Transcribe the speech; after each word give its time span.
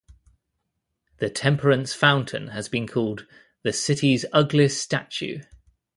The 1.19 1.29
Temperance 1.29 1.93
Fountain 1.93 2.47
has 2.47 2.67
been 2.67 2.87
called 2.87 3.27
"the 3.61 3.71
city's 3.71 4.25
ugliest 4.33 4.81
statue". 4.81 5.41